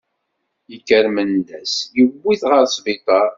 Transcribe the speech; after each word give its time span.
Yekker 0.71 1.05
Mendas 1.15 1.73
yewwi-t 1.97 2.43
ɣer 2.49 2.63
sbiṭar. 2.75 3.29